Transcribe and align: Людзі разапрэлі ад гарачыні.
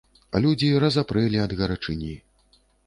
Людзі 0.45 0.69
разапрэлі 0.85 1.43
ад 1.47 1.51
гарачыні. 1.61 2.13